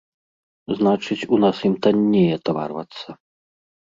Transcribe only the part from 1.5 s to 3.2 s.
ім танней атаварвацца.